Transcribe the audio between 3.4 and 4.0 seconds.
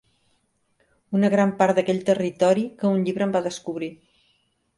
descobrir.